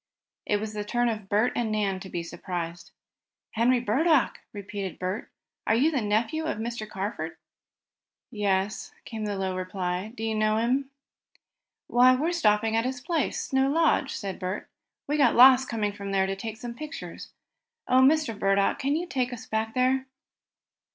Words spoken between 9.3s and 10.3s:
low reply. "Do